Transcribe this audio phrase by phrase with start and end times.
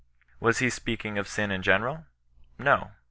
[0.39, 2.07] Was he speaking of sin in general?
[2.57, 2.93] No.